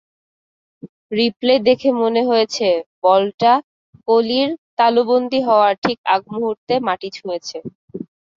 [1.11, 2.67] Replay দেখে মনে হয়েছে,
[3.03, 3.53] বলটা
[4.07, 7.57] কোহলির তালুবন্দী হওয়ার ঠিক আগমুহূর্তে মাটি ছুঁয়েছে।